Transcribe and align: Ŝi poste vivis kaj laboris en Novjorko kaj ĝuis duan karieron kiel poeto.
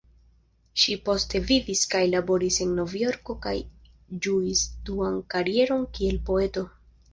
Ŝi 0.83 0.95
poste 1.09 1.41
vivis 1.51 1.83
kaj 1.91 2.01
laboris 2.13 2.57
en 2.65 2.73
Novjorko 2.79 3.37
kaj 3.45 3.55
ĝuis 4.25 4.65
duan 4.91 5.23
karieron 5.37 5.87
kiel 5.99 6.21
poeto. 6.33 6.69